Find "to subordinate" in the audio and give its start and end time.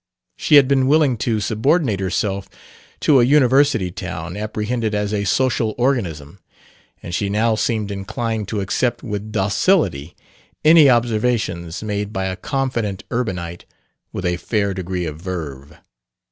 1.17-1.99